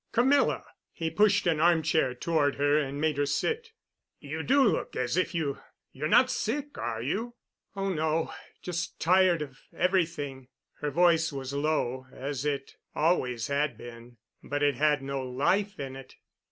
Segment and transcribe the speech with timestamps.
[0.13, 0.63] "Camilla!"
[0.93, 3.69] He pushed an armchair toward her and made her sit.
[4.19, 7.35] "You do look as if you—you're not sick, are you?"
[7.75, 10.47] "Oh, no—just tired of everything."
[10.79, 15.95] Her voice was low, as it always had been, but it had no life in
[15.95, 16.15] it.